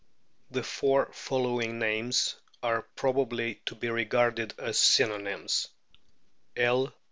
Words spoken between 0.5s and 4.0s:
four following names are probably to be